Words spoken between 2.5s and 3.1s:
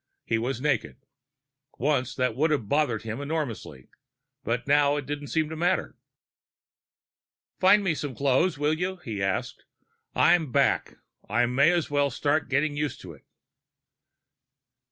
bothered